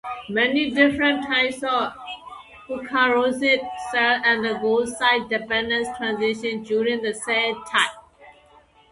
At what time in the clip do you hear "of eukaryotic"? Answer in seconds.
1.61-3.59